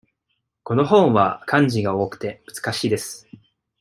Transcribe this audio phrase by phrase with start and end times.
[0.63, 3.27] この本は漢字が多くて難しいです。